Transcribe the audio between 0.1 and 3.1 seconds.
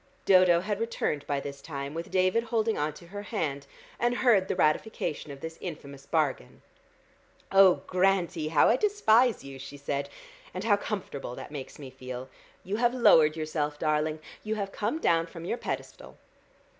Dodo had returned by this time, with David holding on to